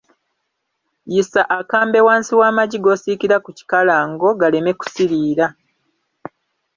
[1.11, 5.45] Yisa akambe wansi w'amagi g'osiikira ku kikalango galeme kusiiriira.